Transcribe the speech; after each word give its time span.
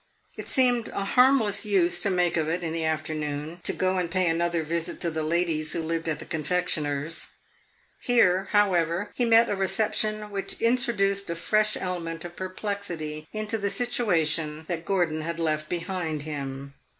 It 0.35 0.47
seemed 0.47 0.87
a 0.87 1.05
harmless 1.05 1.63
use 1.63 1.99
to 2.01 2.09
make 2.09 2.35
of 2.35 2.49
it, 2.49 2.63
in 2.63 2.73
the 2.73 2.83
afternoon, 2.83 3.59
to 3.61 3.71
go 3.71 3.99
and 3.99 4.09
pay 4.09 4.25
another 4.27 4.63
visit 4.63 4.99
to 5.01 5.11
the 5.11 5.21
ladies 5.21 5.73
who 5.73 5.83
lived 5.83 6.09
at 6.09 6.17
the 6.17 6.25
confectioner's. 6.25 7.27
Here, 8.01 8.45
however, 8.51 9.11
he 9.13 9.25
met 9.25 9.47
a 9.47 9.55
reception 9.55 10.31
which 10.31 10.59
introduced 10.59 11.29
a 11.29 11.35
fresh 11.35 11.77
element 11.77 12.25
of 12.25 12.35
perplexity 12.35 13.27
into 13.31 13.59
the 13.59 13.69
situation 13.69 14.65
that 14.67 14.85
Gordon 14.85 15.21
had 15.21 15.39
left 15.39 15.69
behind 15.69 16.23
him. 16.23 16.73